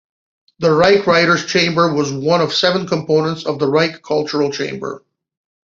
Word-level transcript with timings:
The 0.57 0.71
Reich 0.73 1.05
Writers 1.05 1.45
Chamber 1.45 1.93
was 1.93 2.11
one 2.11 2.41
of 2.41 2.53
seven 2.55 2.87
components 2.87 3.45
of 3.45 3.59
the 3.59 3.67
Reich 3.67 4.01
Cultural 4.01 4.51
Chamber. 4.51 5.03